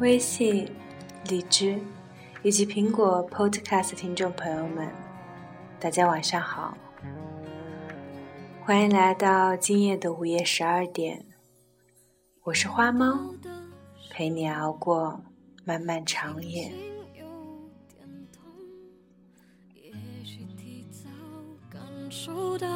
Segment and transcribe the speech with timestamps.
[0.00, 0.70] 微信、
[1.28, 1.76] 荔枝
[2.44, 4.88] 以及苹果 Podcast 听众朋友们，
[5.80, 6.78] 大家晚上好，
[8.64, 11.26] 欢迎来到今夜的午夜十二点，
[12.44, 13.34] 我是花猫，
[14.10, 15.20] 陪你熬过
[15.64, 16.72] 漫漫长夜。
[22.10, 22.66] 受到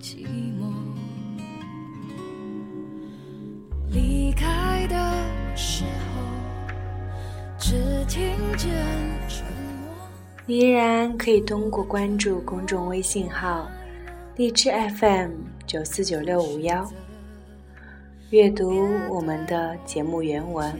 [0.00, 0.24] 寂
[0.58, 0.72] 寞。
[3.90, 4.61] 离开
[10.46, 13.68] 依然可以通过关注公众微信号
[14.36, 15.30] “荔枝 FM
[15.66, 16.86] 九四九六五幺”，
[18.30, 20.74] 阅读我们的节目原文。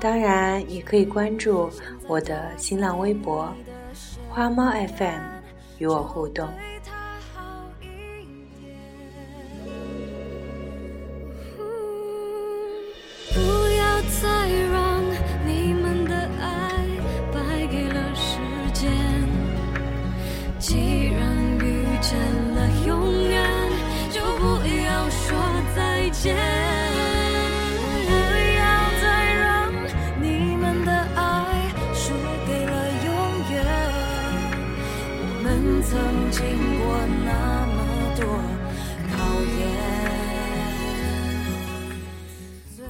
[0.00, 1.70] 当然，也可以关注
[2.08, 3.52] 我的新浪微博
[4.28, 5.20] “花猫 FM”，
[5.78, 6.48] 与我互动。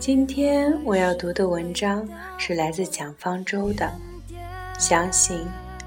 [0.07, 3.93] 今天我要读的文章是来自蒋方舟的
[4.81, 5.37] 《相信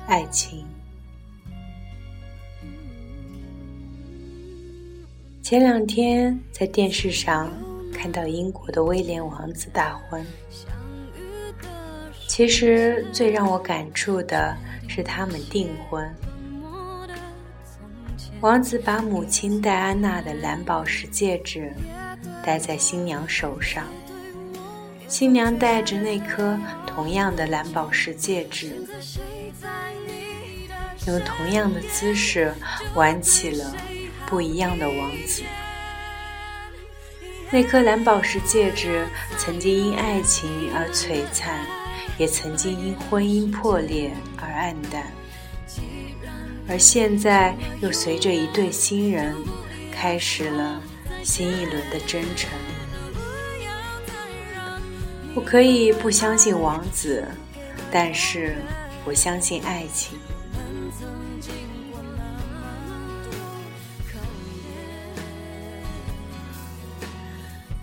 [0.07, 0.65] 爱情》。
[5.41, 7.49] 前两天在电视上
[7.93, 10.21] 看到英国的威廉王子大婚，
[12.27, 14.53] 其实最让我感触的
[14.89, 16.13] 是他们订婚。
[18.41, 21.71] 王子把母亲戴安娜的蓝宝石戒指
[22.43, 23.85] 戴在新娘手上。
[25.09, 28.87] 新娘戴着那颗同样的蓝宝石戒指，
[31.07, 32.53] 用同样的姿势
[32.93, 33.75] 玩起了
[34.27, 35.41] 不一样的王子。
[37.51, 41.65] 那颗蓝宝石戒指曾经因爱情而璀璨，
[42.19, 45.11] 也曾经因婚姻破裂而黯淡，
[46.67, 49.35] 而现在又随着一对新人
[49.91, 50.79] 开始了
[51.23, 52.51] 新一轮的征程。
[55.35, 57.25] 我可以不相信王子，
[57.91, 58.55] 但是
[59.05, 60.17] 我相信爱情。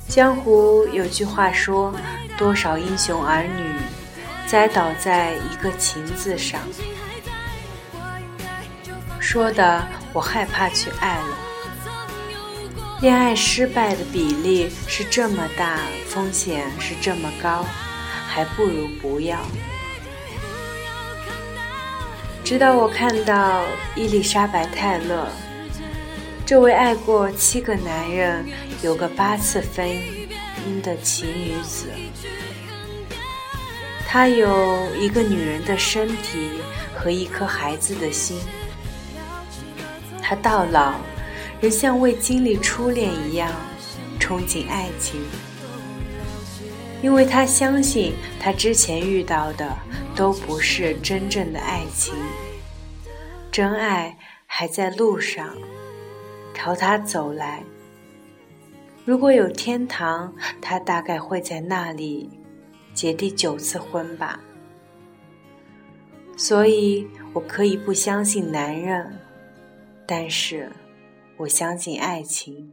[0.08, 1.94] 江湖有句话说
[2.38, 3.74] ：“多少英雄儿女
[4.46, 6.60] 栽倒在一个情字上。”
[9.20, 11.45] 说的我害怕去爱了。
[13.02, 17.62] 恋爱失败的比例是这么大，风险是这么高，
[18.26, 19.38] 还不如不要。
[22.42, 23.64] 直到我看到
[23.94, 25.28] 伊丽莎白·泰勒，
[26.46, 28.46] 这位爱过七个男人、
[28.82, 31.88] 有个八次婚姻的奇女子，
[34.08, 36.48] 她有一个女人的身体
[36.94, 38.40] 和一颗孩子的心，
[40.22, 40.94] 她到老。
[41.60, 43.50] 仍像未经历初恋一样
[44.20, 45.20] 憧憬爱情，
[47.02, 49.74] 因为他相信他之前遇到的
[50.14, 52.14] 都不是真正的爱情，
[53.50, 55.56] 真爱还在路上
[56.52, 57.62] 朝他走来。
[59.06, 62.28] 如果有天堂，他大概会在那里
[62.92, 64.38] 结第九次婚吧。
[66.36, 69.18] 所以我可以不相信男人，
[70.06, 70.70] 但是。
[71.38, 72.72] 我相信爱情。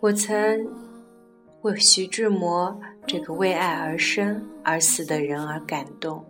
[0.00, 0.83] 我曾。
[1.64, 6.22] 为徐志摩这个为爱而生而死的人而感动，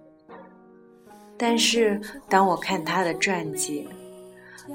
[1.36, 3.88] 但是当我看他的传记，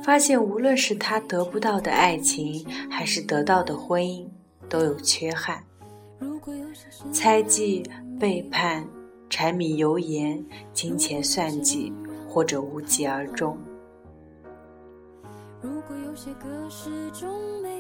[0.04, 4.28] 发现无论是他得不到的爱情，还是得到的婚姻，
[4.68, 5.64] 都有缺憾：
[7.14, 7.90] 猜忌、
[8.20, 8.86] 背叛、
[9.30, 11.94] 柴米油盐、金钱算计，
[12.28, 13.58] 或者无疾而终。
[15.62, 17.79] 如果有些歌始终没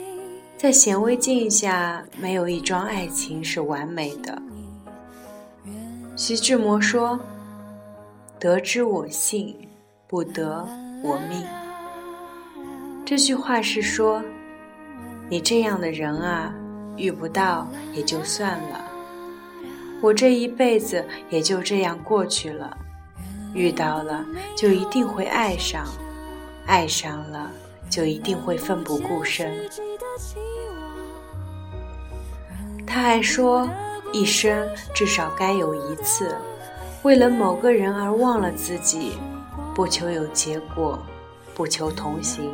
[0.59, 4.41] 在显微镜下，没有一桩爱情是完美的。
[6.17, 7.17] 徐志摩说
[8.37, 9.55] ：“得之我幸，
[10.05, 10.67] 不得
[11.01, 11.47] 我命。”
[13.07, 14.21] 这句话是说，
[15.29, 16.53] 你这样的人啊，
[16.97, 18.83] 遇不到也就算了，
[20.01, 22.77] 我这一辈子也就这样过去了。
[23.53, 24.25] 遇到了
[24.57, 25.87] 就一定会爱上，
[26.65, 27.49] 爱上了
[27.89, 29.57] 就一定会奋不顾身。
[32.89, 33.69] 他还说，
[34.11, 36.35] 一生至少该有一次，
[37.03, 39.13] 为了某个人而忘了自己，
[39.75, 40.97] 不求有结果，
[41.53, 42.51] 不求同行，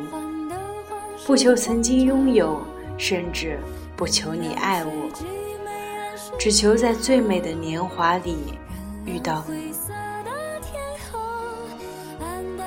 [1.26, 2.60] 不求曾经拥有，
[2.98, 3.58] 甚至
[3.96, 5.10] 不求你爱我，
[6.38, 8.36] 只求在最美的年华里
[9.06, 9.72] 遇到你。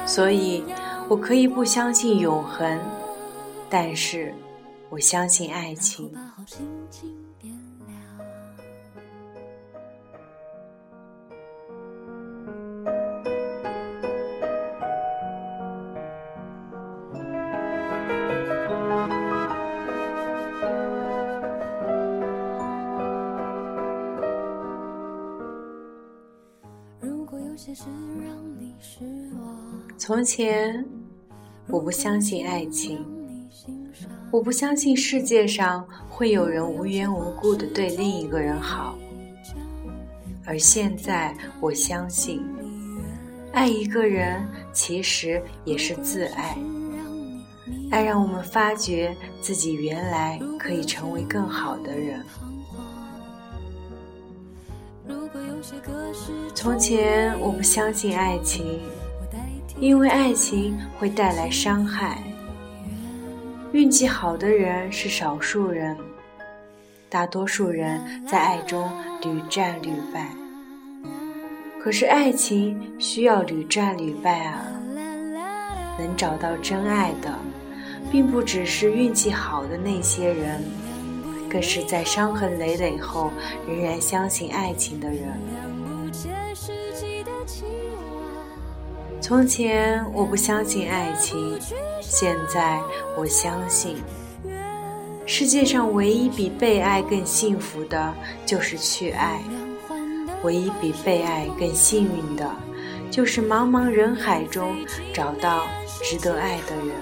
[0.08, 0.64] 所以，
[1.08, 2.80] 我可以不相信永恒，
[3.70, 4.34] 但是
[4.90, 6.12] 我相信爱情。
[30.00, 30.84] 从前，
[31.68, 33.06] 我不相信爱情，
[34.32, 38.98] 我不相信世界上会有人无缘无故的对另一个人好。
[40.46, 42.42] 而现在，我相信，
[43.52, 44.42] 爱一个人
[44.72, 46.58] 其实也是自爱，
[47.92, 52.24] 爱让我们发觉自己原来可以成为更好的人。
[56.56, 58.80] 从前，我不相信爱情。
[59.80, 62.22] 因为爱情会带来伤害，
[63.72, 65.96] 运气好的人是少数人，
[67.08, 68.92] 大多数人在爱中
[69.24, 70.28] 屡战屡败。
[71.82, 74.66] 可是爱情需要屡战屡败啊！
[75.98, 77.34] 能找到真爱的，
[78.12, 80.62] 并不只是运气好的那些人，
[81.50, 83.32] 更是在伤痕累累后
[83.66, 85.40] 仍然相信爱情的人。
[89.22, 91.60] 从前我不相信爱情，
[92.02, 92.80] 现在
[93.18, 93.98] 我相信。
[95.26, 98.14] 世界上唯一比被爱更幸福的，
[98.46, 99.40] 就是去爱；
[100.42, 102.50] 唯一比被爱更幸运的，
[103.12, 104.74] 就是茫茫人海中
[105.14, 105.68] 找到
[106.02, 106.96] 值得爱的人。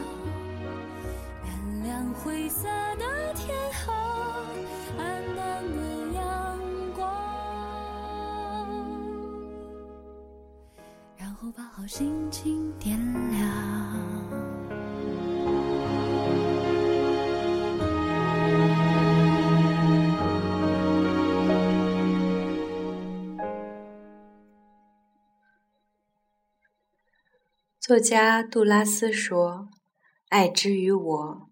[11.87, 12.99] 心情点
[13.31, 13.47] 亮。
[27.79, 29.69] 作家杜拉斯说
[30.27, 31.49] ：“爱之于我，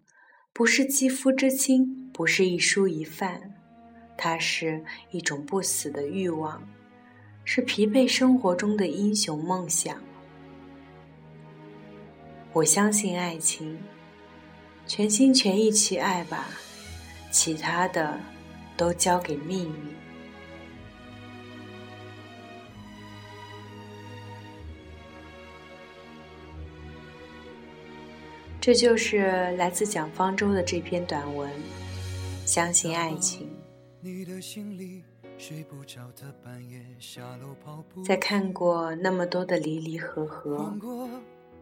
[0.52, 3.54] 不是肌肤之亲，不是一蔬一饭，
[4.18, 6.62] 它是一种不死的欲望，
[7.42, 9.98] 是疲惫生活中的英雄梦想。”
[12.56, 13.76] 我相信爱情，
[14.86, 16.46] 全心全意去爱吧，
[17.30, 18.18] 其他的
[18.78, 19.74] 都交给命运。
[28.58, 31.52] 这就是来自蒋方舟的这篇短文。
[32.46, 33.50] 相信爱情，
[38.02, 40.72] 在看过那么多的离离合合。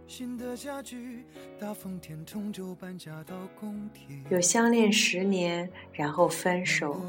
[0.07, 1.25] 新的家具，
[1.59, 3.89] 大方填充，旧搬家到公
[4.29, 7.01] 有相恋十年然后分手，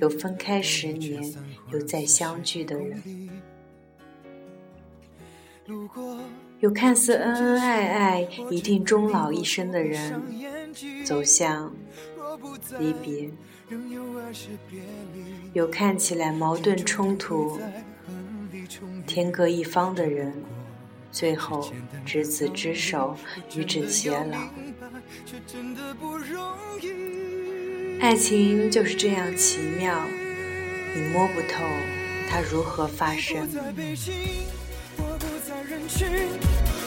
[0.00, 1.22] 有分开十年
[1.72, 3.02] 又再相聚的人，
[6.60, 8.20] 有看似恩恩爱爱
[8.50, 10.22] 一定终老一生的人，
[11.04, 11.74] 走向
[12.78, 13.30] 离别，
[15.54, 17.58] 有看起来矛盾冲突、
[19.06, 20.32] 天各一方的人。
[21.12, 21.70] 最后
[22.06, 23.14] 执子之手，
[23.54, 24.38] 与子偕老。
[28.00, 29.94] 爱情就是这样奇妙，
[30.96, 31.62] 你摸不透
[32.28, 33.46] 它如何发生。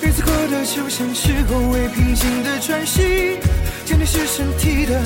[0.01, 3.37] 日子过得就像是后未平静的喘息，
[3.85, 5.01] 坚定是身体的，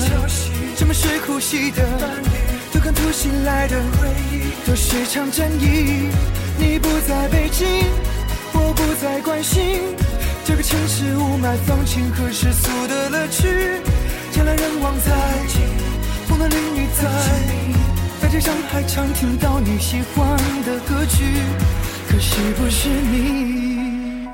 [0.76, 1.86] 沉默是呼吸的，
[2.72, 6.08] 都看突袭来的回忆，都是场战役。
[6.58, 8.09] 你不在北京。
[8.62, 9.96] 我不再关心
[10.44, 13.48] 这个城市雾霾、放晴和世俗的乐趣。
[14.36, 15.12] 人来人往在，
[16.26, 17.02] 风的淋雨在，
[18.20, 21.24] 在街上还常听到你喜欢的歌曲，
[22.08, 24.28] 可惜不是你？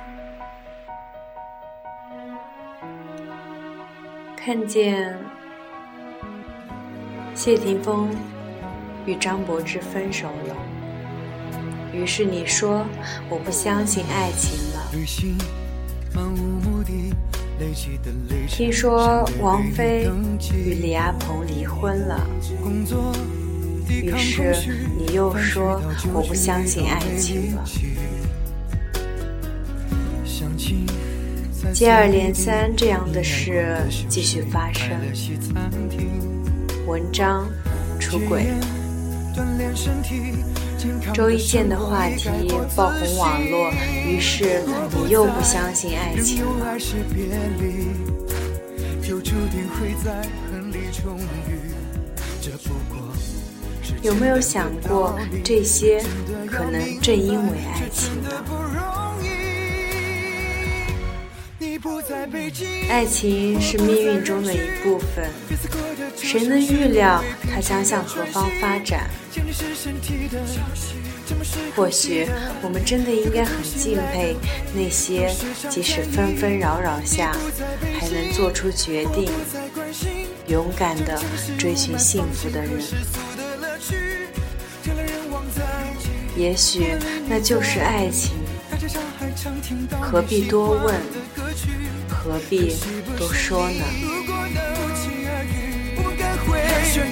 [4.37, 5.19] 看见
[7.35, 8.09] 谢霆锋
[9.07, 10.55] 与张柏芝分手了，
[11.97, 12.85] 于是你说
[13.31, 14.93] 我不相信爱情了。
[18.47, 20.07] 听说王菲
[20.53, 22.27] 与李亚鹏离婚了，
[23.89, 24.55] 于是
[24.99, 25.81] 你又说
[26.13, 27.65] 我不相信爱情了。
[31.73, 34.91] 接二连三这样的事继续发生，
[36.87, 37.49] 文章
[37.99, 38.67] 出轨了，
[41.15, 41.77] 周一见的。
[41.87, 42.29] 话题
[42.75, 43.71] 爆红网络，
[44.07, 44.63] 于是
[44.97, 46.77] 你又不相信爱情了。
[54.03, 56.03] 有没有想过，这些
[56.51, 58.31] 可能正因为爱情呢？
[62.89, 64.53] 爱情是命运中的。
[64.53, 65.31] 一部分，
[66.17, 69.09] 谁能预料它将向何方发展？
[71.75, 72.27] 或许
[72.63, 74.37] 我们真的应该很敬佩
[74.75, 75.31] 那些
[75.69, 77.33] 即使纷纷扰扰下
[77.99, 79.31] 还能做出决定、
[80.47, 81.21] 勇敢的
[81.59, 82.73] 追寻幸福的人。
[86.37, 86.97] 也许
[87.29, 88.33] 那就是爱情，
[90.01, 90.95] 何必多问？
[92.09, 92.77] 何必
[93.19, 93.85] 多说呢？
[96.97, 97.03] 收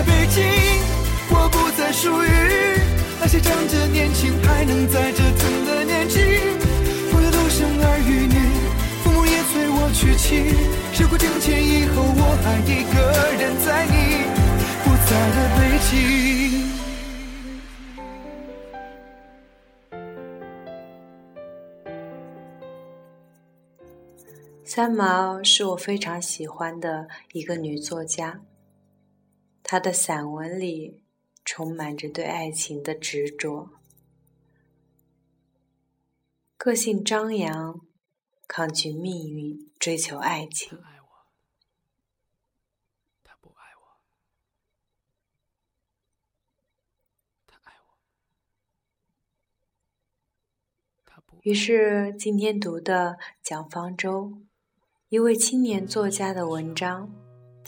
[0.00, 0.42] 在北京，
[1.28, 2.26] 我不再属于
[3.20, 6.18] 那些仗着年轻还能在折腾的年纪。
[7.12, 8.34] 我要都生儿育女，
[9.04, 10.56] 父母也催我娶妻。
[10.94, 12.96] 时过境迁以后，我还一个
[13.36, 14.24] 人在你
[14.84, 15.92] 不在的北京。
[24.64, 28.40] 三毛是我非常喜欢的一个女作家，
[29.70, 31.00] 她的散文里
[31.44, 33.70] 充满着对爱情的执着，
[36.56, 37.80] 个性张扬，
[38.48, 40.76] 抗拒命运，追求爱情。
[51.42, 54.32] 于是今天读的蒋方舟。
[55.08, 57.14] 一位青年作家的文章，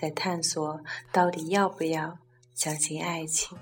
[0.02, 0.80] 在探索
[1.12, 2.18] 到底要不要
[2.54, 3.56] 相信爱情。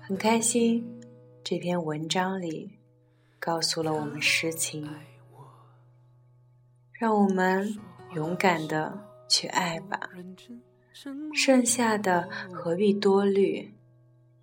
[0.00, 1.00] 很开心，
[1.44, 2.80] 这篇文章里
[3.38, 4.92] 告诉了我们实情，
[6.94, 7.78] 让我们
[8.16, 10.10] 勇敢的去爱吧。
[11.32, 13.72] 剩下的何必多虑，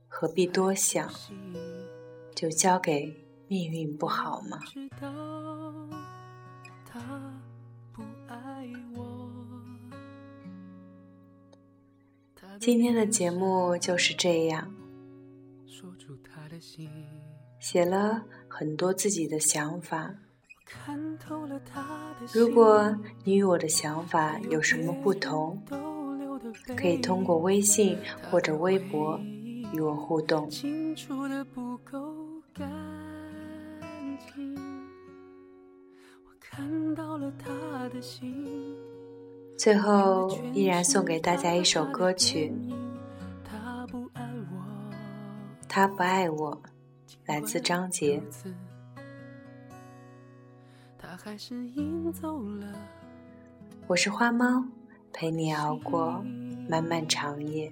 [0.07, 1.11] 何必多想，
[2.33, 3.13] 就交给。
[3.49, 4.57] 命运不好吗？
[12.60, 14.74] 今天的节目就是这样，
[17.60, 20.13] 写了很多自己的想法。
[22.33, 25.62] 如果你与我的想法有什么不同，
[26.75, 27.98] 可以通过微信
[28.29, 29.19] 或者微博
[29.74, 30.50] 与我互动。
[36.39, 38.45] 看到了他的心
[39.57, 42.51] 最后，依然送给大家一首歌曲，
[45.69, 46.51] 《他不爱我》，
[47.25, 48.22] 来自张杰。
[53.88, 54.65] 我是花猫，
[55.13, 56.24] 陪你熬过
[56.67, 57.72] 漫漫长夜。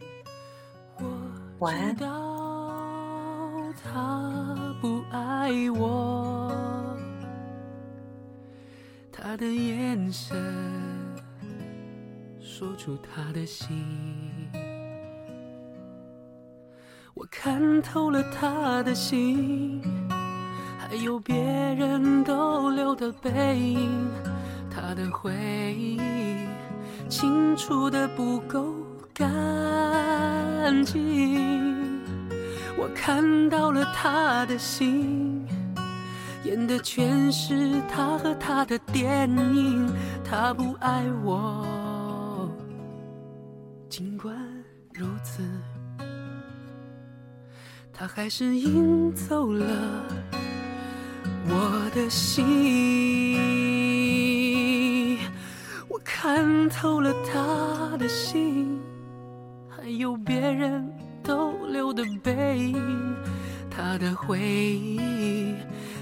[1.60, 1.96] 晚安。
[9.12, 10.36] 他的眼神
[12.62, 13.76] 说出他的心，
[17.16, 19.82] 我看透了他的心，
[20.78, 24.08] 还有别人逗留的背影，
[24.70, 25.34] 他的回
[25.76, 26.00] 忆
[27.10, 28.76] 清楚的不够
[29.12, 32.00] 干净，
[32.78, 35.48] 我看到了他的心。
[36.44, 39.92] 演的全是他和他的电影。
[40.24, 41.66] 他不爱我，
[45.24, 45.42] 子，
[47.94, 49.66] 他还是赢走了
[51.48, 53.38] 我的心。
[55.88, 58.80] 我看透了他的心，
[59.70, 60.90] 还有别人
[61.24, 63.16] 逗留的背影，
[63.70, 65.56] 他的回忆。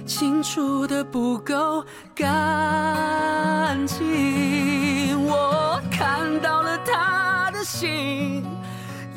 [0.06, 1.86] 清楚的不够
[2.16, 8.44] 干净，我看到了他的心，